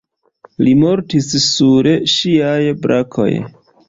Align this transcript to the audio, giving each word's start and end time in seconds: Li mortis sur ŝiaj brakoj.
Li 0.67 0.71
mortis 0.83 1.27
sur 1.43 1.89
ŝiaj 2.13 2.57
brakoj. 2.87 3.29